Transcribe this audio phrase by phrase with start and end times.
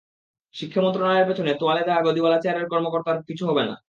[0.55, 3.75] শিক্ষা মন্ত্রণালয়ের পেছনে তোয়ালে দেওয়া গদিওয়ালা চেয়ারের কর্মকর্তার কিছু হবে না।